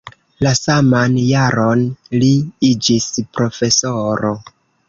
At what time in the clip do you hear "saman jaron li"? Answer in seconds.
0.59-2.33